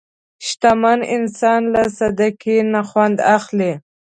[0.47, 3.73] شتمن انسان له صدقې نه خوند اخلي.